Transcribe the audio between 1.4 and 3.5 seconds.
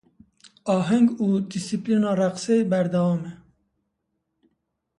disîplîna reqsê berdewam e.